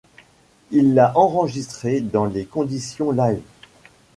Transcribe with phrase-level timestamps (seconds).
[0.71, 3.43] Il l'a enregistré dans des conditions live.